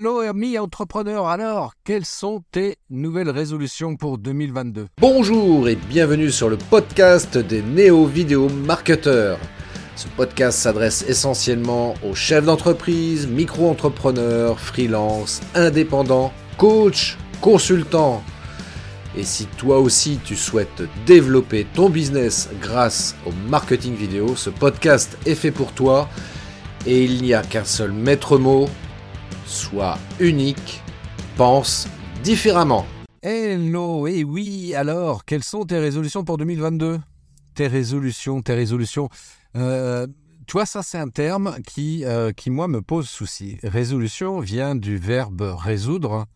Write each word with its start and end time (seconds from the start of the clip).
Hello 0.00 0.20
amis 0.20 0.56
entrepreneurs, 0.56 1.26
alors 1.26 1.74
quelles 1.84 2.06
sont 2.06 2.42
tes 2.52 2.78
nouvelles 2.88 3.28
résolutions 3.28 3.96
pour 3.96 4.16
2022 4.16 4.86
Bonjour 4.98 5.68
et 5.68 5.76
bienvenue 5.76 6.30
sur 6.30 6.48
le 6.48 6.56
podcast 6.56 7.36
des 7.36 7.60
néo-vidéo 7.60 8.48
marketeurs. 8.48 9.38
Ce 9.96 10.08
podcast 10.16 10.58
s'adresse 10.58 11.04
essentiellement 11.06 11.92
aux 12.02 12.14
chefs 12.14 12.46
d'entreprise, 12.46 13.26
micro-entrepreneurs, 13.26 14.58
freelance, 14.58 15.42
indépendants, 15.54 16.32
coachs, 16.56 17.18
consultants. 17.42 18.24
Et 19.14 19.24
si 19.24 19.44
toi 19.58 19.80
aussi 19.80 20.18
tu 20.24 20.34
souhaites 20.34 20.82
développer 21.04 21.66
ton 21.74 21.90
business 21.90 22.48
grâce 22.62 23.16
au 23.26 23.32
marketing 23.50 23.96
vidéo, 23.96 24.34
ce 24.34 24.48
podcast 24.48 25.18
est 25.26 25.34
fait 25.34 25.50
pour 25.50 25.72
toi 25.72 26.08
et 26.86 27.04
il 27.04 27.20
n'y 27.20 27.34
a 27.34 27.42
qu'un 27.42 27.66
seul 27.66 27.92
maître 27.92 28.38
mot, 28.38 28.66
sois 29.50 29.98
unique, 30.20 30.80
pense 31.36 31.88
différemment. 32.22 32.86
Hello, 33.20 34.06
et 34.06 34.22
oui, 34.22 34.74
alors 34.74 35.24
quelles 35.24 35.42
sont 35.42 35.64
tes 35.64 35.78
résolutions 35.78 36.24
pour 36.24 36.38
2022 36.38 37.00
Tes 37.54 37.66
résolutions, 37.66 38.42
tes 38.42 38.54
résolutions. 38.54 39.08
Euh, 39.56 40.06
tu 40.46 40.52
vois, 40.52 40.66
ça 40.66 40.82
c'est 40.82 40.98
un 40.98 41.08
terme 41.08 41.56
qui, 41.66 42.04
euh, 42.04 42.30
qui, 42.30 42.48
moi, 42.48 42.68
me 42.68 42.80
pose 42.80 43.08
souci. 43.08 43.58
Résolution 43.64 44.38
vient 44.38 44.76
du 44.76 44.96
verbe 44.96 45.42
résoudre, 45.42 46.26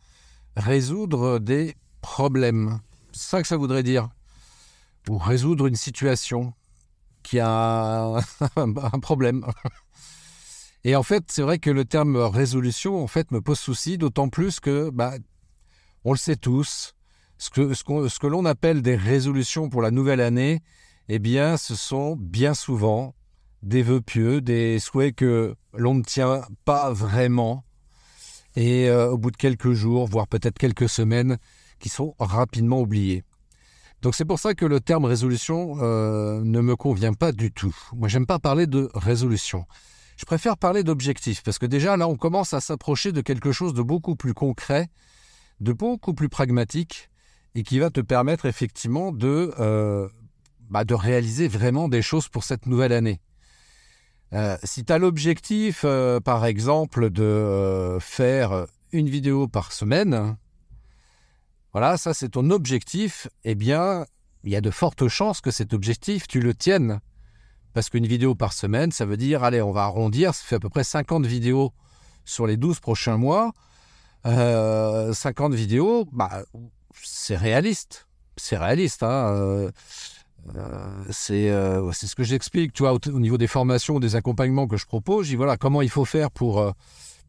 résoudre 0.56 1.38
des 1.38 1.76
problèmes. 2.00 2.80
C'est 3.12 3.30
ça 3.30 3.42
que 3.42 3.48
ça 3.48 3.56
voudrait 3.56 3.84
dire. 3.84 4.08
Ou 5.08 5.18
résoudre 5.18 5.66
une 5.66 5.76
situation 5.76 6.52
qui 7.22 7.38
a 7.38 8.18
un 8.56 9.00
problème. 9.00 9.46
Et 10.84 10.96
en 10.96 11.02
fait, 11.02 11.24
c'est 11.28 11.42
vrai 11.42 11.58
que 11.58 11.70
le 11.70 11.86
terme 11.86 12.16
résolution, 12.16 13.02
en 13.02 13.06
fait, 13.06 13.30
me 13.30 13.40
pose 13.40 13.58
souci, 13.58 13.96
d'autant 13.96 14.28
plus 14.28 14.60
que, 14.60 14.90
bah, 14.90 15.14
on 16.04 16.12
le 16.12 16.18
sait 16.18 16.36
tous, 16.36 16.94
ce 17.38 17.48
que, 17.48 17.72
ce, 17.72 17.82
que 18.18 18.26
l'on 18.26 18.44
appelle 18.44 18.82
des 18.82 18.94
résolutions 18.94 19.70
pour 19.70 19.80
la 19.80 19.90
nouvelle 19.90 20.20
année, 20.20 20.60
eh 21.08 21.18
bien, 21.18 21.56
ce 21.56 21.74
sont 21.74 22.16
bien 22.16 22.52
souvent 22.52 23.14
des 23.62 23.82
vœux 23.82 24.02
pieux, 24.02 24.42
des 24.42 24.78
souhaits 24.78 25.14
que 25.16 25.56
l'on 25.72 25.94
ne 25.94 26.02
tient 26.02 26.42
pas 26.66 26.92
vraiment, 26.92 27.64
et 28.54 28.90
euh, 28.90 29.10
au 29.10 29.16
bout 29.16 29.30
de 29.30 29.38
quelques 29.38 29.72
jours, 29.72 30.06
voire 30.06 30.28
peut-être 30.28 30.58
quelques 30.58 30.88
semaines, 30.88 31.38
qui 31.78 31.88
sont 31.88 32.14
rapidement 32.18 32.80
oubliés. 32.80 33.24
Donc 34.02 34.14
c'est 34.14 34.26
pour 34.26 34.38
ça 34.38 34.54
que 34.54 34.66
le 34.66 34.80
terme 34.80 35.06
résolution 35.06 35.78
euh, 35.80 36.42
ne 36.44 36.60
me 36.60 36.76
convient 36.76 37.14
pas 37.14 37.32
du 37.32 37.50
tout. 37.50 37.74
Moi, 37.94 38.08
j'aime 38.08 38.26
pas 38.26 38.38
parler 38.38 38.66
de 38.66 38.90
résolution. 38.94 39.64
Je 40.16 40.24
préfère 40.24 40.56
parler 40.56 40.84
d'objectifs, 40.84 41.42
parce 41.42 41.58
que 41.58 41.66
déjà 41.66 41.96
là, 41.96 42.08
on 42.08 42.16
commence 42.16 42.54
à 42.54 42.60
s'approcher 42.60 43.12
de 43.12 43.20
quelque 43.20 43.52
chose 43.52 43.74
de 43.74 43.82
beaucoup 43.82 44.16
plus 44.16 44.34
concret, 44.34 44.88
de 45.60 45.72
beaucoup 45.72 46.14
plus 46.14 46.28
pragmatique, 46.28 47.10
et 47.54 47.62
qui 47.62 47.78
va 47.78 47.90
te 47.90 48.00
permettre 48.00 48.46
effectivement 48.46 49.12
de, 49.12 49.52
euh, 49.58 50.08
bah, 50.70 50.84
réaliser 50.88 51.48
vraiment 51.48 51.88
des 51.88 52.02
choses 52.02 52.28
pour 52.28 52.44
cette 52.44 52.66
nouvelle 52.66 52.92
année. 52.92 53.20
Euh, 54.32 54.56
si 54.64 54.84
tu 54.84 54.92
as 54.92 54.98
l'objectif, 54.98 55.82
euh, 55.84 56.20
par 56.20 56.44
exemple, 56.44 57.10
de 57.10 57.98
faire 58.00 58.66
une 58.92 59.08
vidéo 59.08 59.46
par 59.46 59.72
semaine, 59.72 60.36
voilà, 61.72 61.96
ça 61.96 62.14
c'est 62.14 62.30
ton 62.30 62.50
objectif, 62.50 63.28
eh 63.44 63.54
bien, 63.54 64.06
il 64.44 64.50
y 64.50 64.56
a 64.56 64.60
de 64.60 64.70
fortes 64.70 65.08
chances 65.08 65.40
que 65.40 65.50
cet 65.50 65.72
objectif, 65.72 66.26
tu 66.26 66.40
le 66.40 66.54
tiennes. 66.54 67.00
Parce 67.74 67.90
qu'une 67.90 68.06
vidéo 68.06 68.36
par 68.36 68.52
semaine, 68.52 68.92
ça 68.92 69.04
veut 69.04 69.16
dire, 69.16 69.42
allez, 69.42 69.60
on 69.60 69.72
va 69.72 69.82
arrondir, 69.82 70.32
ça 70.32 70.44
fait 70.44 70.56
à 70.56 70.60
peu 70.60 70.68
près 70.68 70.84
50 70.84 71.26
vidéos 71.26 71.72
sur 72.24 72.46
les 72.46 72.56
12 72.56 72.78
prochains 72.78 73.16
mois. 73.16 73.52
50 74.24 74.32
euh, 74.32 75.54
vidéos, 75.54 76.06
bah, 76.12 76.44
c'est 77.02 77.36
réaliste. 77.36 78.06
C'est 78.36 78.56
réaliste. 78.56 79.02
Hein, 79.02 79.28
euh, 79.28 79.70
euh, 80.56 81.02
c'est 81.10 82.06
ce 82.06 82.14
que 82.14 82.22
j'explique, 82.22 82.72
tu 82.72 82.84
vois, 82.84 82.94
au, 82.94 83.00
au, 83.08 83.20
niveau 83.20 83.38
des 83.38 83.48
formations, 83.48 83.98
des 83.98 84.14
accompagnements 84.16 84.68
que 84.68 84.76
je 84.76 84.86
propose. 84.86 85.26
Je 85.26 85.30
dis, 85.30 85.36
voilà, 85.36 85.56
comment 85.56 85.82
il 85.82 85.90
faut 85.90 86.04
faire 86.04 86.30
pour 86.30 86.72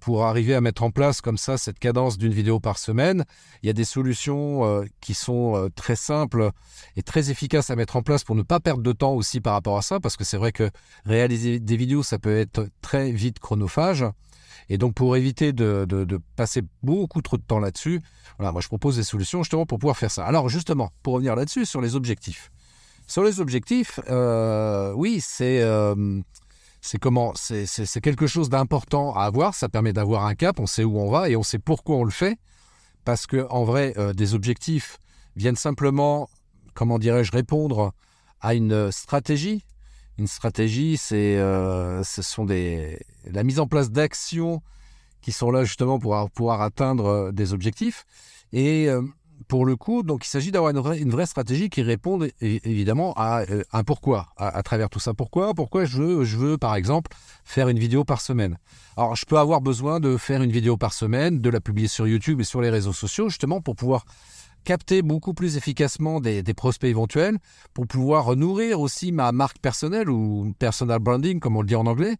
pour 0.06 0.24
arriver 0.24 0.54
à 0.54 0.62
mettre 0.62 0.84
en 0.84 0.92
place 0.92 1.20
comme 1.20 1.40
ça 1.40 1.58
cette 1.58 1.80
cadence 1.80 2.20
d'une 2.20 2.32
vidéo 2.32 2.60
par 2.60 2.78
semaine. 2.78 3.26
Il 3.64 3.66
y 3.66 3.72
a 3.72 3.74
des 3.74 3.86
solutions 3.86 4.64
euh, 4.64 4.86
qui 5.02 5.16
sont 5.16 5.56
euh, 5.56 5.70
très 5.76 5.96
simples 5.96 6.52
et 6.96 7.02
très 7.02 7.32
efficaces 7.32 7.72
à 7.72 7.76
mettre 7.76 7.96
en 7.96 8.04
place 8.04 8.24
pour 8.24 8.36
ne 8.36 8.44
pas 8.44 8.60
perdre 8.60 8.84
de 8.84 8.92
temps 8.92 9.14
aussi 9.14 9.42
par 9.42 9.54
rapport 9.54 9.80
à 9.80 9.82
ça, 9.82 10.00
parce 10.00 10.16
que 10.16 10.24
c'est 10.24 10.38
vrai 10.38 10.52
que 10.52 10.70
réaliser 11.06 11.60
des 11.60 11.76
vidéos, 11.76 12.04
ça 12.04 12.20
peut 12.20 12.38
être 12.38 12.68
très 12.84 13.12
vite 13.12 13.40
chronophage. 13.40 14.06
Et 14.70 14.78
donc 14.78 14.94
pour 14.94 15.16
éviter 15.16 15.54
de, 15.54 15.88
passer 16.36 16.62
beaucoup 16.84 17.24
trop 17.24 17.38
de 17.38 17.42
temps 17.42 17.60
là-dessus, 17.60 18.00
voilà, 18.38 18.52
moi 18.52 18.62
je 18.62 18.68
propose 18.68 18.98
des 18.98 19.04
solutions 19.04 19.42
justement 19.42 19.66
pour 19.66 19.80
pouvoir 19.80 19.98
faire 19.98 20.12
ça. 20.12 20.24
Alors 20.24 20.50
justement, 20.50 20.92
pour 21.02 21.16
revenir 21.16 21.36
là-dessus, 21.36 21.66
sur 21.66 21.82
les 21.82 21.96
objectifs. 21.96 22.52
Sur 23.08 23.24
les 23.24 23.40
objectifs, 23.40 24.00
euh, 24.08 24.94
oui, 24.94 25.20
c'est 25.20 25.64
c'est 26.86 27.00
comment 27.00 27.34
c'est 27.36 28.02
quelque 28.02 28.28
chose 28.28 28.50
d'important 28.50 29.16
à 29.16 29.24
avoir. 29.24 29.56
Ça 29.56 29.70
permet 29.70 29.92
d'avoir 29.92 30.26
un 30.28 30.36
cap, 30.36 30.60
on 30.60 30.68
sait 30.68 30.84
où 30.84 31.00
on 31.00 31.10
va 31.10 31.30
et 31.30 31.36
on 31.36 31.42
sait 31.42 31.58
pourquoi 31.58 31.96
on 31.96 32.04
le 32.04 32.12
fait. 32.12 32.38
Parce 33.06 33.26
que 33.26 33.48
en 33.50 33.64
vrai, 33.64 33.94
euh, 33.98 34.14
des 34.14 34.36
objectifs 34.36 35.00
viennent 35.36 35.56
simplement, 35.56 36.30
comment 36.76 37.00
dirais-je, 37.00 37.32
répondre 37.32 37.92
à 38.40 38.54
une 38.54 38.92
stratégie. 38.92 39.66
Une 40.20 40.28
stratégie, 40.28 40.98
c'est 40.98 41.38
euh, 41.38 42.04
ce 42.04 42.22
sont 42.22 42.46
des 42.46 43.00
la 43.26 43.44
mise 43.44 43.60
en 43.60 43.66
place 43.66 43.90
d'actions 43.90 44.62
qui 45.22 45.32
sont 45.32 45.50
là 45.50 45.64
justement 45.64 45.98
pour 45.98 46.30
pouvoir 46.30 46.62
atteindre 46.62 47.06
euh, 47.06 47.32
des 47.32 47.52
objectifs. 47.52 48.06
Et 48.54 48.88
pour 49.48 49.66
le 49.66 49.76
coup, 49.76 50.04
donc 50.04 50.26
il 50.26 50.30
s'agit 50.30 50.52
d'avoir 50.52 50.72
une, 50.72 51.10
vraie 51.10 51.26
stratégie 51.26 51.70
qui 51.70 51.82
réponde 51.82 52.30
évidemment 52.42 53.14
à 53.16 53.42
euh, 53.50 53.64
un 53.72 53.84
pourquoi, 53.84 54.28
à, 54.38 54.62
travers 54.64 54.90
tout 54.90 55.00
ça. 55.00 55.14
Pourquoi? 55.14 55.54
Pourquoi 55.54 55.86
je 55.86 55.98
veux, 55.98 56.24
je 56.26 56.38
veux, 56.38 56.58
par 56.58 56.76
exemple, 56.76 57.12
faire 57.44 57.70
une 57.70 57.80
vidéo 57.80 58.04
par 58.04 58.22
semaine? 58.22 58.58
Alors, 58.98 59.16
je 59.16 59.26
peux 59.26 59.38
avoir 59.38 59.62
besoin 59.62 60.00
de 60.00 60.18
faire 60.18 60.42
une 60.42 60.52
vidéo 60.52 60.78
par 60.78 60.94
semaine, 60.94 61.40
de 61.40 61.50
la 61.50 61.62
publier 61.62 61.88
sur 61.88 62.08
YouTube 62.08 62.42
et 62.42 62.44
sur 62.44 62.62
les 62.62 62.70
réseaux 62.70 62.94
sociaux, 62.94 63.30
justement 63.30 63.62
pour 63.62 63.76
pouvoir 63.76 64.06
capter 64.64 65.02
beaucoup 65.02 65.34
plus 65.34 65.58
efficacement 65.58 66.20
des, 66.20 66.44
prospects 66.54 66.90
éventuels, 66.90 67.38
pour 67.74 67.88
pouvoir 67.88 68.36
nourrir 68.36 68.82
aussi 68.82 69.12
ma 69.12 69.32
marque 69.32 69.60
personnelle 69.60 70.10
ou 70.10 70.54
personal 70.60 71.00
branding, 71.00 71.40
comme 71.40 71.56
on 71.56 71.62
le 71.62 71.68
dit 71.68 71.76
en 71.76 71.86
anglais. 71.86 72.18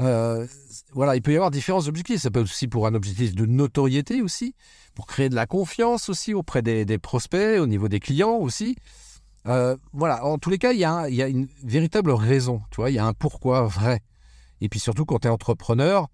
Euh, 0.00 0.46
voilà, 0.92 1.16
il 1.16 1.22
peut 1.22 1.32
y 1.32 1.36
avoir 1.36 1.50
différents 1.50 1.86
objectifs. 1.88 2.20
Ça 2.20 2.30
peut 2.30 2.40
être 2.40 2.46
aussi 2.46 2.68
pour 2.68 2.86
un 2.86 2.94
objectif 2.94 3.34
de 3.34 3.46
notoriété 3.46 4.22
aussi 4.22 4.54
pour 4.94 5.06
créer 5.06 5.28
de 5.28 5.34
la 5.36 5.46
confiance 5.46 6.08
aussi 6.08 6.34
auprès 6.34 6.60
des, 6.60 6.98
prospects, 6.98 7.60
au 7.60 7.66
niveau 7.66 7.86
des 7.86 8.00
clients 8.00 8.34
aussi. 8.34 8.76
Euh, 9.46 9.76
voilà, 9.92 10.24
en 10.24 10.38
tous 10.38 10.50
les 10.50 10.58
cas, 10.58 10.72
il 10.72 10.80
y, 10.80 10.84
a, 10.84 11.28
une 11.28 11.46
véritable 11.62 12.10
raison, 12.10 12.62
tu 12.72 12.76
vois, 12.76 12.90
il 12.90 12.94
y 12.94 12.98
a 12.98 13.06
un 13.06 13.12
pourquoi 13.12 13.62
vrai. 13.62 14.00
Et 14.60 14.68
puis 14.68 14.80
surtout, 14.80 15.04
quand 15.04 15.20
tu 15.20 15.28
es 15.28 15.30
entrepreneur, 15.30 16.08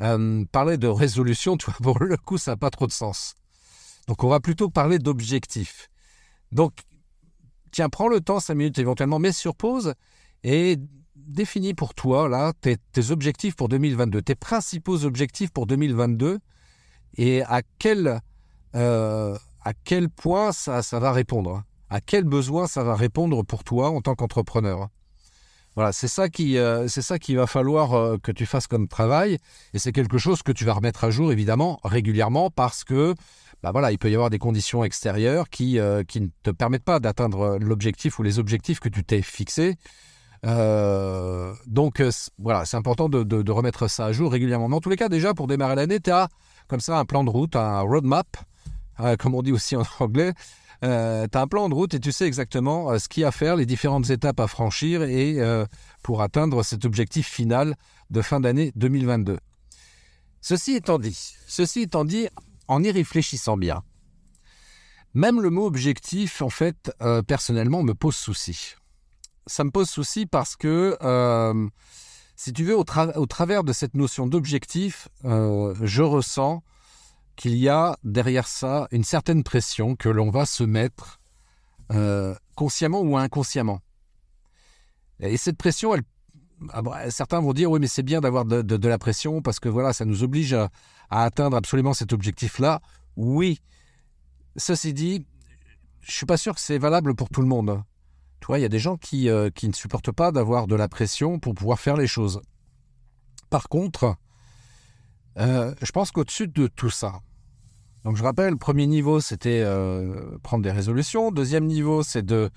euh, 0.00 0.44
parler 0.52 0.78
de 0.78 0.86
résolution, 0.86 1.56
tu 1.58 1.66
vois, 1.66 1.74
pour 1.82 1.98
le 1.98 2.16
coup, 2.16 2.38
ça 2.38 2.52
n'a 2.52 2.56
pas 2.56 2.70
trop 2.70 2.86
de 2.86 2.92
sens. 2.92 3.34
Donc, 4.06 4.22
on 4.22 4.28
va 4.28 4.38
plutôt 4.38 4.68
parler 4.68 5.00
d'objectifs. 5.00 5.88
Donc, 6.52 6.74
tiens, 7.72 7.88
prends 7.88 8.08
le 8.08 8.20
temps, 8.20 8.38
5 8.38 8.54
minutes 8.54 8.78
éventuellement, 8.78 9.18
mets 9.18 9.32
sur 9.32 9.56
pause 9.56 9.94
et 10.44 10.76
définis 11.26 11.74
pour 11.74 11.94
toi, 11.94 12.28
là, 12.28 12.52
tes, 12.60 12.78
objectifs 13.10 13.56
pour 13.56 13.68
2022, 13.68 14.22
tes 14.22 14.34
principaux 14.34 15.04
objectifs 15.04 15.50
pour 15.50 15.66
2022 15.66 16.38
et 17.16 17.42
à 17.42 17.62
quel, 17.78 18.20
euh, 18.74 19.36
à 19.64 19.72
quel 19.72 20.08
point 20.08 20.52
ça, 20.52 20.82
ça 20.82 20.98
va 20.98 21.12
répondre 21.12 21.62
À 21.90 22.00
quel 22.00 22.24
besoin 22.24 22.66
ça 22.66 22.82
va 22.84 22.94
répondre 22.94 23.42
pour 23.42 23.64
toi 23.64 23.90
en 23.90 24.00
tant 24.00 24.14
qu'entrepreneur 24.14 24.88
voilà, 25.74 25.90
c'est 25.92 26.08
ça 26.08 26.28
qui, 26.28 26.58
euh, 26.58 26.86
c'est 26.86 27.00
ça 27.00 27.18
qu'il 27.18 27.38
va 27.38 27.46
falloir 27.46 27.94
euh, 27.94 28.18
que 28.22 28.30
tu 28.30 28.44
fasses 28.44 28.66
comme 28.66 28.88
travail, 28.88 29.38
et 29.72 29.78
c'est 29.78 29.90
quelque 29.90 30.18
chose 30.18 30.42
que 30.42 30.52
tu 30.52 30.66
vas 30.66 30.74
remettre 30.74 31.04
à 31.04 31.10
jour 31.10 31.32
évidemment 31.32 31.80
régulièrement 31.82 32.50
parce 32.50 32.84
que, 32.84 33.14
bah 33.62 33.70
voilà, 33.72 33.90
il 33.90 33.96
peut 33.96 34.10
y 34.10 34.14
avoir 34.14 34.28
des 34.28 34.38
conditions 34.38 34.84
extérieures 34.84 35.48
qui, 35.48 35.78
qui 36.08 36.20
ne 36.20 36.26
te 36.42 36.50
permettent 36.50 36.84
pas 36.84 37.00
d'atteindre 37.00 37.56
l'objectif 37.58 38.18
ou 38.18 38.22
les 38.22 38.38
objectifs 38.38 38.80
que 38.80 38.90
tu 38.90 39.02
t'es 39.02 39.22
fixés. 39.22 39.76
Donc 40.44 42.02
voilà, 42.38 42.64
c'est 42.64 42.76
important 42.76 43.08
de, 43.08 43.50
remettre 43.50 43.88
ça 43.88 44.06
à 44.06 44.12
jour 44.12 44.32
régulièrement. 44.32 44.66
En 44.66 44.80
tous 44.80 44.90
les 44.90 44.96
cas, 44.96 45.08
déjà 45.08 45.34
pour 45.34 45.46
démarrer 45.46 45.76
l'année, 45.76 46.00
tu 46.00 46.10
as 46.10 46.28
comme 46.68 46.80
ça 46.80 46.98
un 46.98 47.04
plan 47.04 47.24
de 47.24 47.30
route, 47.30 47.56
un 47.56 47.80
roadmap, 47.80 48.26
euh, 49.00 49.16
comme 49.16 49.34
on 49.34 49.42
dit 49.42 49.52
aussi 49.52 49.76
en 49.76 49.82
anglais. 50.00 50.32
Euh, 50.84 51.26
tu 51.30 51.38
as 51.38 51.42
un 51.42 51.46
plan 51.46 51.68
de 51.68 51.74
route 51.74 51.94
et 51.94 52.00
tu 52.00 52.10
sais 52.10 52.26
exactement 52.26 52.90
euh, 52.90 52.98
ce 52.98 53.08
qu'il 53.08 53.20
y 53.20 53.24
a 53.24 53.28
à 53.28 53.30
faire, 53.30 53.56
les 53.56 53.66
différentes 53.66 54.10
étapes 54.10 54.40
à 54.40 54.48
franchir 54.48 55.02
et 55.02 55.38
pour 56.02 56.22
atteindre 56.22 56.62
cet 56.62 56.84
objectif 56.84 57.28
final 57.28 57.76
de 58.10 58.22
fin 58.22 58.40
d'année 58.40 58.72
2022. 58.74 59.38
Ceci 60.40 60.72
étant 60.72 60.98
dit, 60.98 61.36
ceci 61.46 61.82
étant 61.82 62.04
dit, 62.04 62.28
en 62.66 62.82
y 62.82 62.90
réfléchissant 62.90 63.56
bien, 63.56 63.82
même 65.14 65.40
le 65.40 65.50
mot 65.50 65.66
objectif, 65.66 66.42
en 66.42 66.48
fait, 66.48 66.90
personnellement, 67.28 67.82
me 67.82 67.94
pose 67.94 68.16
souci. 68.16 68.74
Ça 69.46 69.64
me 69.64 69.70
pose 69.70 69.88
souci 69.88 70.26
parce 70.26 70.56
que 70.56 70.96
si 72.36 72.52
tu 72.52 72.64
veux, 72.64 72.76
au, 72.76 72.84
travers 72.84 73.62
de 73.62 73.72
cette 73.72 73.94
notion 73.94 74.26
d'objectif, 74.26 75.08
euh, 75.24 75.76
je 75.80 76.02
ressens 76.02 76.64
qu'il 77.36 77.54
y 77.54 77.68
a 77.68 77.96
derrière 78.02 78.48
ça 78.48 78.88
une 78.90 79.04
certaine 79.04 79.44
pression 79.44 79.94
que 79.94 80.08
l'on 80.08 80.28
va 80.28 80.44
se 80.44 80.64
mettre 80.64 81.20
euh, 81.92 82.34
consciemment 82.56 83.00
ou 83.00 83.16
inconsciemment. 83.16 83.80
Et 85.20 85.36
cette 85.36 85.56
pression, 85.56 85.94
ah 86.70 86.82
bah, 86.82 87.10
certains 87.12 87.40
vont 87.40 87.52
dire 87.52 87.70
oui, 87.70 87.78
mais 87.78 87.86
c'est 87.86 88.02
bien 88.02 88.20
d'avoir 88.20 88.44
de, 88.44 88.88
la 88.88 88.98
pression 88.98 89.40
parce 89.40 89.60
que 89.60 89.68
voilà, 89.68 89.92
ça 89.92 90.04
nous 90.04 90.24
oblige 90.24 90.52
à, 90.52 90.70
atteindre 91.10 91.56
absolument 91.56 91.94
cet 91.94 92.12
objectif-là. 92.12 92.80
Oui. 93.16 93.60
Ceci 94.56 94.92
dit, 94.92 95.26
je 96.00 96.10
suis 96.10 96.26
pas 96.26 96.36
sûr 96.36 96.56
que 96.56 96.60
c'est 96.60 96.78
valable 96.78 97.14
pour 97.14 97.28
tout 97.28 97.40
le 97.40 97.46
monde. 97.46 97.84
Tu 98.42 98.48
vois, 98.48 98.58
il 98.58 98.62
y 98.62 98.64
a 98.64 98.68
des 98.68 98.80
gens 98.80 98.96
qui, 98.96 99.28
euh, 99.28 99.50
qui 99.50 99.68
ne 99.68 99.72
supportent 99.72 100.10
pas 100.10 100.32
d'avoir 100.32 100.66
de 100.66 100.74
la 100.74 100.88
pression 100.88 101.38
pour 101.38 101.54
pouvoir 101.54 101.78
faire 101.78 101.96
les 101.96 102.08
choses. 102.08 102.42
Par 103.50 103.68
contre, 103.68 104.16
euh, 105.38 105.72
je 105.80 105.92
pense 105.92 106.10
qu'au-dessus 106.10 106.48
de 106.48 106.66
tout 106.66 106.90
ça, 106.90 107.20
donc 108.02 108.16
je 108.16 108.24
rappelle, 108.24 108.56
premier 108.56 108.88
niveau, 108.88 109.20
c'était 109.20 109.62
euh, 109.64 110.36
prendre 110.42 110.64
des 110.64 110.72
résolutions. 110.72 111.30
Deuxième 111.30 111.66
niveau, 111.66 112.02
c'est 112.02 112.26
de, 112.26 112.50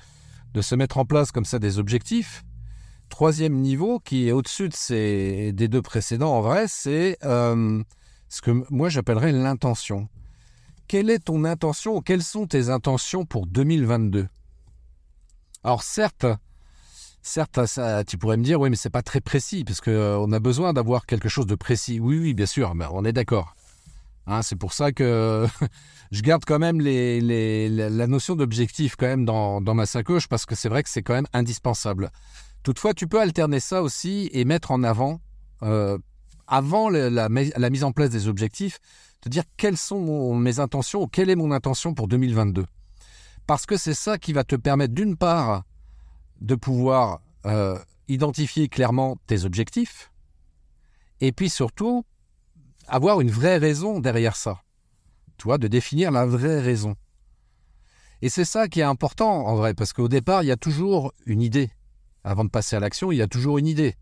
de 0.56 0.62
se 0.64 0.74
mettre 0.74 0.98
en 0.98 1.06
place 1.06 1.32
comme 1.32 1.46
ça 1.46 1.60
des 1.60 1.78
objectifs. 1.78 2.44
Troisième 3.10 3.54
niveau, 3.54 4.00
qui 4.00 4.28
est 4.28 4.32
au-dessus 4.32 4.70
de 4.70 4.74
ces, 4.74 5.52
des 5.54 5.68
deux 5.68 5.84
précédents 5.84 6.34
en 6.34 6.42
vrai, 6.42 6.66
c'est 6.68 7.16
ce 7.22 8.42
que 8.42 8.66
moi 8.72 8.90
j'appellerais 8.90 9.34
l'intention. 9.34 10.10
Quelle 10.88 11.12
est 11.12 11.26
ton 11.26 11.44
intention 11.44 12.02
quelles 12.02 12.24
sont 12.24 12.48
tes 12.48 12.70
intentions 12.70 13.24
pour 13.24 13.46
2022 13.46 14.28
Alors 15.65 15.81
certes, 15.81 16.27
certes, 17.23 17.65
ça, 17.65 18.03
tu 18.03 18.19
pourrais 18.19 18.38
me 18.38 18.44
dire, 18.44 18.62
oui, 18.62 18.69
mais 18.69 18.75
c'est 18.75 18.91
pas 18.91 19.01
très 19.01 19.19
précis, 19.19 19.63
parce 19.63 19.81
qu'on 19.81 20.31
a 20.31 20.39
besoin 20.39 20.73
d'avoir 20.73 21.07
quelque 21.07 21.27
chose 21.27 21.47
de 21.47 21.56
précis. 21.56 22.00
Oui, 22.00 22.19
oui, 22.19 22.35
bien 22.35 22.45
sûr, 22.45 22.71
on 22.91 23.03
est 23.03 23.13
d'accord. 23.13 23.56
Hein, 24.27 24.44
c'est 24.44 24.57
pour 24.57 24.73
ça 24.73 24.91
que 24.91 25.47
je 26.12 26.21
garde 26.21 26.45
quand 26.45 26.59
même 26.59 26.79
la 26.79 28.07
notion 28.07 28.35
d'objectif 28.35 28.95
quand 28.95 29.07
même 29.07 29.25
dans, 29.25 29.59
ma 29.73 29.88
sacoche 29.88 30.27
parce 30.27 30.45
que 30.45 30.53
c'est 30.53 30.69
vrai 30.69 30.83
que 30.83 30.89
c'est 30.89 31.01
quand 31.01 31.15
même 31.15 31.27
indispensable. 31.33 32.12
Toutefois, 32.62 32.94
tu 32.94 33.07
peux 33.07 33.19
alterner 33.19 33.59
ça 33.59 33.81
aussi 33.81 34.29
et 34.33 34.45
mettre 34.45 34.69
en 34.69 34.83
avant, 34.83 35.19
euh, 35.63 35.97
avant 36.45 36.89
la, 36.89 37.27
mise 37.27 37.83
en 37.83 37.91
place 37.91 38.12
des 38.12 38.27
objectifs, 38.27 38.77
te 39.19 39.29
dire 39.29 39.45
quelles 39.57 39.77
sont 39.77 40.35
mes 40.35 40.59
intentions 40.59 41.01
ou 41.01 41.07
quelle 41.07 41.31
est 41.31 41.35
mon 41.35 41.51
intention 41.51 41.95
pour 41.95 42.07
2022. 42.07 42.67
Parce 43.47 43.65
que 43.65 43.77
c'est 43.77 43.94
ça 43.94 44.18
qui 44.18 44.33
va 44.33 44.44
te 44.44 44.56
permettre 44.56 44.94
d'une 44.94 45.18
part 45.18 45.63
de 46.42 46.56
pouvoir 46.56 47.21
euh, 47.45 47.77
identifier 48.07 48.68
clairement 48.68 49.18
tes 49.27 49.45
objectifs 49.45 50.12
et 51.21 51.31
puis 51.31 51.50
surtout 51.50 52.06
avoir 52.88 53.21
une 53.21 53.31
vraie 53.31 53.57
raison 53.57 54.00
derrière 54.00 54.36
ça. 54.36 54.62
Tu 55.38 55.45
vois, 55.45 55.57
de 55.57 55.68
définir 55.68 56.12
la 56.12 56.25
vraie 56.25 56.59
raison. 56.59 56.95
Et 58.21 58.30
c'est 58.30 58.45
ça 58.45 58.68
qui 58.68 58.80
est 58.80 58.83
important 58.83 59.45
en 59.45 59.56
vrai, 59.56 59.74
parce 59.74 59.94
qu'au 59.94 60.07
départ, 60.07 60.44
il 60.44 60.48
y 60.48 60.51
a 60.51 60.57
toujours 60.57 61.13
une 61.25 61.41
idée. 61.41 61.69
Avant 62.24 62.45
de 62.45 62.50
passer 62.50 62.75
à 62.75 62.80
l'action, 62.80 63.12
il 63.12 63.18
y 63.18 63.21
a 63.21 63.27
toujours 63.27 63.57
une 63.57 63.68
idée. 63.68 63.95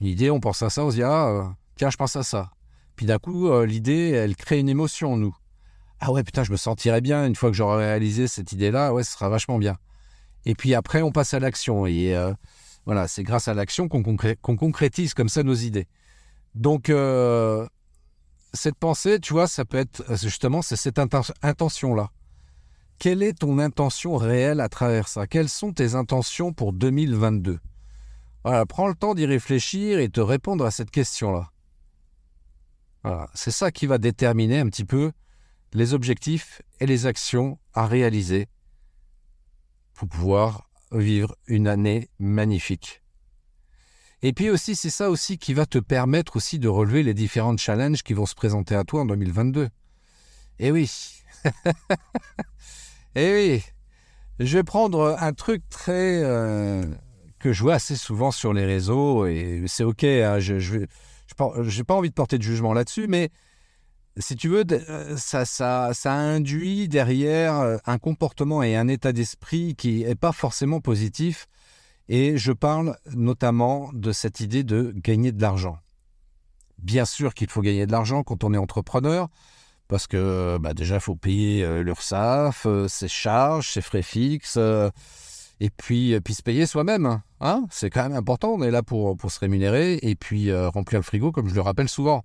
Une 0.00 0.08
idée, 0.08 0.30
on 0.30 0.40
pense 0.40 0.62
à 0.62 0.70
ça, 0.70 0.84
on 0.84 0.90
se 0.90 0.96
dit 0.96 1.02
Ah, 1.02 1.54
tiens, 1.76 1.90
je 1.90 1.96
pense 1.96 2.16
à 2.16 2.22
ça. 2.22 2.50
Puis 2.96 3.06
d'un 3.06 3.18
coup, 3.18 3.48
euh, 3.48 3.66
l'idée, 3.66 4.10
elle 4.10 4.34
crée 4.36 4.58
une 4.58 4.68
émotion 4.68 5.12
en 5.12 5.16
nous. 5.16 5.36
Ah 6.00 6.12
ouais, 6.12 6.22
putain, 6.22 6.44
je 6.44 6.52
me 6.52 6.56
sentirais 6.56 7.00
bien 7.00 7.26
une 7.26 7.34
fois 7.34 7.50
que 7.50 7.56
j'aurai 7.56 7.86
réalisé 7.86 8.28
cette 8.28 8.52
idée-là, 8.52 8.92
ouais, 8.92 9.02
ce 9.02 9.12
sera 9.12 9.28
vachement 9.28 9.58
bien. 9.58 9.78
Et 10.44 10.54
puis 10.54 10.74
après, 10.74 11.02
on 11.02 11.10
passe 11.10 11.34
à 11.34 11.40
l'action. 11.40 11.86
Et 11.86 12.14
euh, 12.14 12.32
voilà, 12.84 13.08
c'est 13.08 13.22
grâce 13.22 13.48
à 13.48 13.54
l'action 13.54 13.88
qu'on 13.88 14.02
concrétise 14.56 15.14
comme 15.14 15.28
ça 15.28 15.42
nos 15.42 15.54
idées. 15.54 15.88
Donc, 16.54 16.90
cette 18.56 18.76
pensée, 18.76 19.20
tu 19.20 19.32
vois, 19.32 19.46
ça 19.46 19.64
peut 19.64 19.76
être 19.76 20.02
euh, 20.10 20.16
justement 20.16 20.62
c'est 20.62 20.76
cette 20.76 20.98
intention-là. 20.98 22.10
Quelle 22.98 23.22
est 23.22 23.38
ton 23.38 23.58
intention 23.58 24.16
réelle 24.16 24.60
à 24.60 24.68
travers 24.68 25.06
ça? 25.06 25.26
Quelles 25.26 25.50
sont 25.50 25.72
tes 25.72 25.94
intentions 25.94 26.52
pour 26.52 26.72
2022 26.72 27.58
Voilà, 28.42 28.64
prends 28.64 28.88
le 28.88 28.94
temps 28.94 29.14
d'y 29.14 29.26
réfléchir 29.26 29.98
et 29.98 30.08
te 30.08 30.20
répondre 30.20 30.64
à 30.64 30.70
cette 30.70 30.90
question-là. 30.90 31.50
Voilà, 33.04 33.28
c'est 33.34 33.50
ça 33.50 33.70
qui 33.70 33.86
va 33.86 33.98
déterminer 33.98 34.58
un 34.58 34.68
petit 34.68 34.86
peu 34.86 35.12
les 35.76 35.92
objectifs 35.92 36.62
et 36.80 36.86
les 36.86 37.04
actions 37.04 37.58
à 37.74 37.86
réaliser 37.86 38.48
pour 39.92 40.08
pouvoir 40.08 40.70
vivre 40.90 41.36
une 41.46 41.68
année 41.68 42.08
magnifique. 42.18 43.02
Et 44.22 44.32
puis 44.32 44.48
aussi, 44.48 44.74
c'est 44.74 44.90
ça 44.90 45.10
aussi 45.10 45.36
qui 45.36 45.52
va 45.52 45.66
te 45.66 45.76
permettre 45.76 46.36
aussi 46.36 46.58
de 46.58 46.68
relever 46.68 47.02
les 47.02 47.12
différents 47.12 47.56
challenges 47.58 48.02
qui 48.02 48.14
vont 48.14 48.24
se 48.24 48.34
présenter 48.34 48.74
à 48.74 48.84
toi 48.84 49.02
en 49.02 49.04
2022. 49.04 49.68
Eh 50.60 50.72
oui. 50.72 50.90
eh 53.14 53.34
oui. 53.34 53.62
Je 54.40 54.56
vais 54.56 54.64
prendre 54.64 55.14
un 55.20 55.32
truc 55.34 55.62
très 55.68 56.22
euh, 56.22 56.86
que 57.38 57.52
je 57.52 57.62
vois 57.62 57.74
assez 57.74 57.96
souvent 57.96 58.30
sur 58.30 58.54
les 58.54 58.64
réseaux 58.64 59.26
et 59.26 59.64
c'est 59.66 59.84
ok. 59.84 60.04
Hein, 60.04 60.38
je 60.38 60.54
n'ai 60.54 60.86
je, 61.68 61.82
pas 61.82 61.94
envie 61.94 62.08
de 62.08 62.14
porter 62.14 62.38
de 62.38 62.42
jugement 62.42 62.72
là-dessus, 62.72 63.08
mais 63.08 63.30
si 64.18 64.36
tu 64.36 64.48
veux, 64.48 64.64
euh, 64.70 65.16
ça, 65.16 65.44
ça, 65.44 66.12
induit 66.12 66.88
derrière 66.88 67.60
euh, 67.60 67.76
un 67.84 67.98
comportement 67.98 68.62
et 68.62 68.76
un 68.76 68.88
état 68.88 69.12
d'esprit 69.12 69.74
qui 69.76 70.04
n'est 70.04 70.14
pas 70.14 70.32
forcément 70.32 70.80
positif 70.80 71.48
et 72.08 72.38
je 72.38 72.52
parle 72.52 72.96
notamment 73.14 73.90
de 73.92 74.12
cette 74.12 74.40
idée 74.40 74.64
de 74.64 74.94
gagner 74.96 75.32
de 75.32 75.42
l'argent. 75.42 75.78
Bien 76.78 77.04
sûr 77.04 77.34
qu'il 77.34 77.50
faut 77.50 77.60
gagner 77.60 77.86
de 77.86 77.92
l'argent 77.92 78.22
quand 78.22 78.44
on 78.44 78.54
est 78.54 78.58
entrepreneur, 78.58 79.28
parce 79.88 80.06
que 80.06 80.56
bah, 80.60 80.72
déjà, 80.72 80.96
il 80.96 81.00
faut 81.00 81.16
payer 81.16 81.64
euh, 81.64 81.82
l'URSSAF, 81.82 82.66
ses 82.88 83.08
charges, 83.08 83.70
ses 83.72 83.80
frais 83.80 84.02
fixes, 84.02 84.58
et 85.58 85.70
puis, 85.70 86.18
puis 86.20 86.34
se 86.34 86.42
payer 86.42 86.66
soi-même. 86.66 87.20
Hein 87.40 87.66
C'est 87.70 87.90
quand 87.90 88.02
même 88.02 88.16
important, 88.16 88.52
on 88.52 88.62
est 88.62 88.70
là 88.70 88.82
pour, 88.82 89.16
pour 89.16 89.30
se 89.30 89.40
rémunérer, 89.40 89.98
et 90.02 90.14
puis 90.14 90.54
remplir 90.54 91.00
le 91.00 91.04
frigo, 91.04 91.32
comme 91.32 91.48
je 91.48 91.54
le 91.54 91.60
rappelle 91.60 91.88
souvent. 91.88 92.24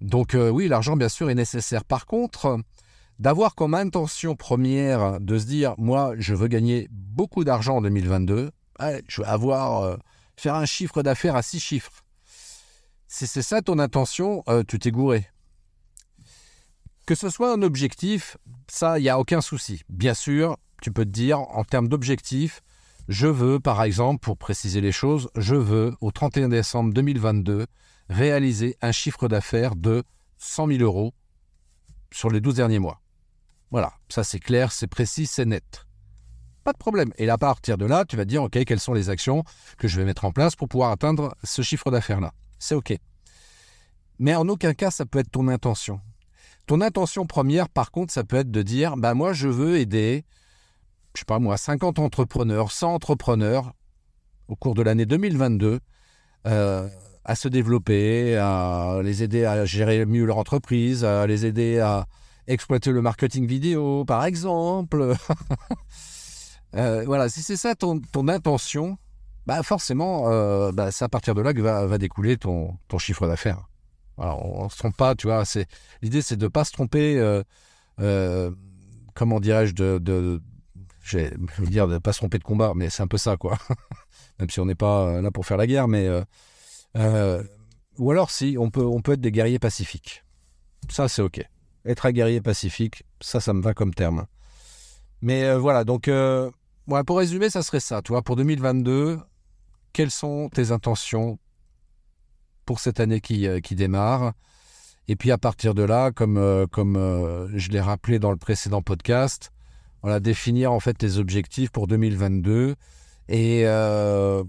Donc 0.00 0.36
oui, 0.36 0.68
l'argent, 0.68 0.96
bien 0.96 1.08
sûr, 1.08 1.30
est 1.30 1.34
nécessaire. 1.34 1.84
Par 1.84 2.06
contre, 2.06 2.60
d'avoir 3.18 3.54
comme 3.54 3.74
intention 3.74 4.36
première 4.36 5.20
de 5.20 5.38
se 5.38 5.46
dire, 5.46 5.74
moi, 5.78 6.14
je 6.18 6.34
veux 6.34 6.48
gagner 6.48 6.88
beaucoup 6.90 7.44
d'argent 7.44 7.76
en 7.76 7.82
2022, 7.82 8.50
je 9.08 9.22
vais 9.22 9.26
avoir 9.26 9.82
euh, 9.82 9.96
faire 10.36 10.54
un 10.54 10.66
chiffre 10.66 11.02
d'affaires 11.02 11.36
à 11.36 11.42
six 11.42 11.60
chiffres. 11.60 12.04
Si 13.08 13.26
c'est 13.26 13.42
ça 13.42 13.62
ton 13.62 13.78
intention, 13.78 14.42
euh, 14.48 14.62
tu 14.66 14.78
t'es 14.78 14.90
gouré. 14.90 15.28
Que 17.06 17.14
ce 17.14 17.30
soit 17.30 17.52
un 17.52 17.62
objectif, 17.62 18.36
ça, 18.68 18.98
il 18.98 19.02
n'y 19.02 19.08
a 19.08 19.18
aucun 19.18 19.40
souci. 19.40 19.82
Bien 19.88 20.12
sûr, 20.12 20.56
tu 20.82 20.90
peux 20.90 21.04
te 21.04 21.10
dire, 21.10 21.38
en 21.40 21.64
termes 21.64 21.88
d'objectif, 21.88 22.62
je 23.08 23.28
veux, 23.28 23.60
par 23.60 23.82
exemple, 23.84 24.20
pour 24.20 24.36
préciser 24.36 24.80
les 24.80 24.92
choses, 24.92 25.30
je 25.36 25.54
veux, 25.54 25.94
au 26.00 26.10
31 26.10 26.48
décembre 26.48 26.92
2022, 26.92 27.66
réaliser 28.08 28.76
un 28.82 28.92
chiffre 28.92 29.28
d'affaires 29.28 29.76
de 29.76 30.04
100 30.38 30.68
000 30.68 30.80
euros 30.80 31.12
sur 32.12 32.30
les 32.30 32.40
12 32.40 32.54
derniers 32.56 32.78
mois. 32.78 33.00
Voilà, 33.70 33.92
ça 34.08 34.24
c'est 34.24 34.38
clair, 34.38 34.72
c'est 34.72 34.86
précis, 34.86 35.26
c'est 35.26 35.44
net. 35.44 35.86
Pas 36.64 36.72
de 36.72 36.78
problème. 36.78 37.12
Et 37.16 37.26
là, 37.26 37.34
à 37.34 37.38
partir 37.38 37.78
de 37.78 37.86
là, 37.86 38.04
tu 38.04 38.16
vas 38.16 38.24
te 38.24 38.28
dire, 38.28 38.42
OK, 38.42 38.64
quelles 38.64 38.80
sont 38.80 38.94
les 38.94 39.10
actions 39.10 39.44
que 39.78 39.86
je 39.86 39.96
vais 39.98 40.04
mettre 40.04 40.24
en 40.24 40.32
place 40.32 40.56
pour 40.56 40.68
pouvoir 40.68 40.90
atteindre 40.90 41.36
ce 41.44 41.62
chiffre 41.62 41.90
d'affaires-là? 41.90 42.32
C'est 42.58 42.74
OK. 42.74 42.96
Mais 44.18 44.34
en 44.34 44.48
aucun 44.48 44.74
cas, 44.74 44.90
ça 44.90 45.06
peut 45.06 45.18
être 45.18 45.30
ton 45.30 45.48
intention. 45.48 46.00
Ton 46.66 46.80
intention 46.80 47.26
première, 47.26 47.68
par 47.68 47.92
contre, 47.92 48.12
ça 48.12 48.24
peut 48.24 48.36
être 48.36 48.50
de 48.50 48.62
dire, 48.62 48.96
bah 48.96 49.14
moi, 49.14 49.32
je 49.32 49.48
veux 49.48 49.78
aider, 49.78 50.24
je 51.14 51.20
sais 51.20 51.24
pas 51.24 51.38
moi, 51.38 51.56
50 51.56 51.98
entrepreneurs, 51.98 52.72
100 52.72 52.94
entrepreneurs 52.94 53.72
au 54.48 54.56
cours 54.56 54.74
de 54.74 54.82
l'année 54.82 55.06
2022 55.06 55.80
euh, 56.46 56.88
à 57.26 57.34
se 57.34 57.48
développer, 57.48 58.36
à 58.36 59.00
les 59.02 59.24
aider 59.24 59.44
à 59.44 59.64
gérer 59.64 60.06
mieux 60.06 60.24
leur 60.24 60.38
entreprise, 60.38 61.04
à 61.04 61.26
les 61.26 61.44
aider 61.44 61.80
à 61.80 62.06
exploiter 62.46 62.92
le 62.92 63.02
marketing 63.02 63.46
vidéo, 63.46 64.04
par 64.06 64.24
exemple. 64.24 65.14
Euh, 66.74 67.04
voilà, 67.06 67.30
si 67.30 67.40
c'est 67.40 67.56
ça 67.56 67.74
ton, 67.74 68.02
intention, 68.28 68.98
bah 69.46 69.62
forcément, 69.62 70.30
euh, 70.30 70.72
bah, 70.72 70.90
c'est 70.90 71.06
à 71.06 71.08
partir 71.08 71.34
de 71.34 71.40
là 71.40 71.54
que 71.54 71.60
va, 71.62 71.96
découler 71.96 72.36
ton, 72.36 72.76
chiffre 72.98 73.26
d'affaires. 73.26 73.66
on 74.18 74.64
ne 74.64 74.68
se 74.68 74.76
trompe 74.76 74.94
pas, 74.94 75.14
tu 75.14 75.26
vois. 75.26 75.44
l'idée, 76.02 76.20
c'est 76.20 76.36
de 76.36 76.44
ne 76.44 76.48
pas 76.48 76.64
se 76.64 76.72
tromper. 76.72 77.18
Euh, 77.98 78.50
comment 79.14 79.40
dirais-je 79.40 79.74
de, 79.74 80.42
je 81.00 81.18
vais 81.18 81.30
dire 81.68 81.88
de 81.88 81.94
ne 81.94 81.98
pas 81.98 82.12
se 82.12 82.18
tromper 82.18 82.38
de 82.38 82.44
combat, 82.44 82.72
mais 82.74 82.90
c'est 82.90 83.02
un 83.02 83.08
peu 83.08 83.16
ça, 83.16 83.38
quoi. 83.38 83.56
Même 84.38 84.50
si 84.50 84.60
on 84.60 84.66
n'est 84.66 84.74
pas 84.74 85.22
là 85.22 85.30
pour 85.30 85.46
faire 85.46 85.56
la 85.56 85.66
guerre, 85.66 85.88
mais 85.88 86.10
ou 86.96 88.10
alors 88.10 88.30
si 88.30 88.56
on 88.58 88.70
peut, 88.70 88.84
on 88.84 89.00
peut 89.00 89.12
être 89.12 89.20
des 89.20 89.32
guerriers 89.32 89.58
pacifiques. 89.58 90.24
Ça, 90.88 91.08
c'est 91.08 91.22
ok. 91.22 91.42
Être 91.84 92.06
un 92.06 92.12
guerrier 92.12 92.40
pacifique, 92.40 93.04
ça, 93.20 93.40
ça 93.40 93.52
me 93.52 93.62
va 93.62 93.74
comme 93.74 93.94
terme. 93.94 94.26
Mais 95.22 95.56
voilà, 95.56 95.84
donc 95.84 96.08
pour 97.04 97.18
résumer, 97.18 97.50
ça 97.50 97.62
serait 97.62 97.80
ça. 97.80 98.02
Tu 98.02 98.12
vois, 98.12 98.22
pour 98.22 98.36
2022, 98.36 99.18
quelles 99.92 100.10
sont 100.10 100.48
tes 100.50 100.70
intentions 100.70 101.38
pour 102.64 102.80
cette 102.80 103.00
année 103.00 103.20
qui, 103.20 103.46
euh, 103.46 103.60
qui 103.60 103.74
démarre? 103.74 104.32
Et 105.08 105.16
puis 105.16 105.30
à 105.30 105.38
partir 105.38 105.74
de 105.74 105.82
là, 105.82 106.10
comme, 106.10 106.36
euh, 106.36 106.66
comme 106.66 106.96
euh, 106.96 107.48
je 107.56 107.70
l'ai 107.70 107.80
rappelé 107.80 108.18
dans 108.18 108.30
le 108.30 108.36
précédent 108.36 108.82
podcast, 108.82 109.52
voilà, 110.02 110.20
définir 110.20 110.72
en 110.72 110.80
fait 110.80 110.94
tes 110.94 111.16
objectifs 111.18 111.70
pour 111.70 111.86
2022 111.86 112.74
et, 113.28 113.62
euh, 113.66 114.42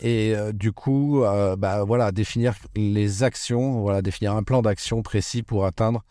et 0.00 0.34
du 0.52 0.72
coup, 0.72 1.22
bah, 1.58 1.84
voilà, 1.84 2.12
définir 2.12 2.54
les 2.74 3.22
actions, 3.22 3.80
voilà, 3.80 4.02
définir 4.02 4.34
un 4.34 4.42
plan 4.42 4.62
d'action 4.62 5.02
précis 5.02 5.42
pour 5.42 5.66
atteindre 5.66 6.04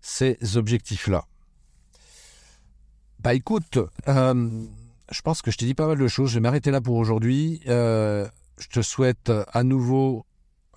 ces 0.00 0.38
objectifs-là. 0.56 1.24
Bah 3.20 3.34
écoute, 3.34 3.78
je 4.06 5.22
pense 5.22 5.42
que 5.42 5.50
je 5.50 5.58
t'ai 5.58 5.66
dit 5.66 5.74
pas 5.74 5.86
mal 5.86 5.98
de 5.98 6.08
choses. 6.08 6.30
Je 6.30 6.34
vais 6.34 6.40
m'arrêter 6.40 6.70
là 6.70 6.80
pour 6.80 6.96
aujourd'hui. 6.96 7.60
je 7.66 8.28
te 8.70 8.82
souhaite 8.82 9.32
à 9.52 9.62
nouveau 9.64 10.26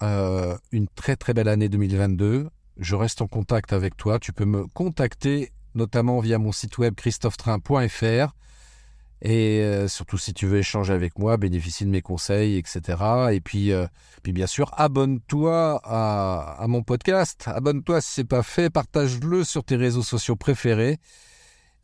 une 0.01 0.87
très 0.95 1.15
très 1.15 1.33
belle 1.33 1.47
année 1.47 1.69
2022 1.69 2.49
je 2.77 2.95
reste 2.95 3.21
en 3.21 3.27
contact 3.27 3.73
avec 3.73 3.95
toi. 3.97 4.19
Tu 4.19 4.33
peux 4.33 4.45
me 4.45 4.67
contacter 4.67 5.51
notamment 5.73 6.19
via 6.19 6.37
mon 6.37 6.51
site 6.51 6.77
web 6.77 6.95
christophetrain.fr. 6.95 8.33
Et 9.21 9.61
euh, 9.61 9.87
surtout 9.87 10.17
si 10.17 10.33
tu 10.33 10.45
veux 10.45 10.59
échanger 10.59 10.93
avec 10.93 11.17
moi, 11.17 11.37
bénéficier 11.37 11.85
de 11.85 11.91
mes 11.91 12.01
conseils, 12.01 12.57
etc. 12.57 12.81
Et 13.31 13.41
puis, 13.41 13.71
euh, 13.71 13.87
puis 14.23 14.33
bien 14.33 14.47
sûr, 14.47 14.71
abonne-toi 14.75 15.81
à, 15.83 16.65
mon 16.67 16.83
podcast. 16.83 17.45
Abonne-toi 17.47 18.01
si 18.01 18.11
ce 18.11 18.21
n'est 18.21 18.27
pas 18.27 18.43
fait, 18.43 18.69
partage-le 18.69 19.43
sur 19.43 19.63
tes 19.63 19.77
réseaux 19.77 20.03
sociaux 20.03 20.35
préférés. 20.35 20.97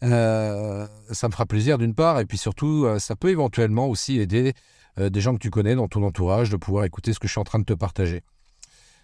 Euh, 0.03 0.87
ça 1.11 1.27
me 1.27 1.31
fera 1.31 1.45
plaisir 1.45 1.77
d'une 1.77 1.93
part, 1.93 2.19
et 2.19 2.25
puis 2.25 2.37
surtout, 2.37 2.87
ça 2.99 3.15
peut 3.15 3.29
éventuellement 3.29 3.87
aussi 3.87 4.19
aider 4.19 4.53
des 4.97 5.21
gens 5.21 5.33
que 5.33 5.39
tu 5.39 5.51
connais 5.51 5.75
dans 5.75 5.87
ton 5.87 6.03
entourage 6.03 6.49
de 6.49 6.57
pouvoir 6.57 6.85
écouter 6.85 7.13
ce 7.13 7.19
que 7.19 7.27
je 7.27 7.31
suis 7.33 7.39
en 7.39 7.45
train 7.45 7.59
de 7.59 7.65
te 7.65 7.73
partager. 7.73 8.23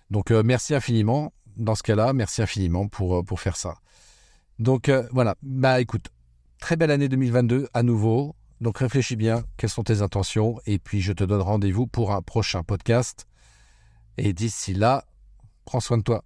Donc 0.10 0.32
merci 0.32 0.74
infiniment 0.74 1.34
dans 1.56 1.76
ce 1.76 1.84
cas-là, 1.84 2.14
merci 2.14 2.42
infiniment 2.42 2.88
pour, 2.88 3.24
pour 3.24 3.40
faire 3.40 3.58
ça. 3.58 3.76
Donc 4.60 4.92
voilà, 5.12 5.36
bah 5.44 5.80
écoute, 5.80 6.10
très 6.60 6.76
belle 6.76 6.92
année 6.92 7.10
2022 7.10 7.68
à 7.74 7.84
nouveau. 7.84 8.36
Donc 8.62 8.80
réfléchis 8.80 9.16
bien, 9.16 9.44
quelles 9.58 9.70
sont 9.70 9.84
tes 9.84 10.02
intentions, 10.02 10.60
et 10.66 10.80
puis 10.80 11.02
je 11.02 11.14
te 11.14 11.24
donne 11.24 11.42
rendez-vous 11.42 11.86
pour 11.86 12.12
un 12.12 12.22
prochain 12.22 12.64
podcast. 12.64 13.28
Et 14.18 14.34
d'ici 14.34 14.74
là, 14.74 15.06
prends 15.66 15.80
soin 15.80 15.98
de 15.98 16.04
toi. 16.04 16.24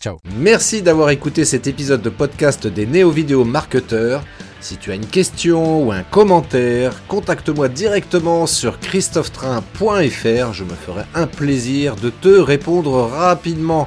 Ciao. 0.00 0.18
Merci 0.36 0.82
d'avoir 0.82 1.10
écouté 1.10 1.44
cet 1.44 1.66
épisode 1.66 2.02
de 2.02 2.10
podcast 2.10 2.66
des 2.66 2.86
néo-vidéo 2.86 3.44
marketeurs. 3.44 4.24
Si 4.60 4.76
tu 4.76 4.90
as 4.90 4.94
une 4.94 5.06
question 5.06 5.86
ou 5.86 5.92
un 5.92 6.02
commentaire, 6.02 7.06
contacte-moi 7.06 7.68
directement 7.68 8.46
sur 8.46 8.80
christophetrain.fr. 8.80 10.52
Je 10.52 10.64
me 10.64 10.74
ferai 10.74 11.04
un 11.14 11.26
plaisir 11.26 11.96
de 11.96 12.10
te 12.10 12.28
répondre 12.28 12.92
rapidement. 13.02 13.86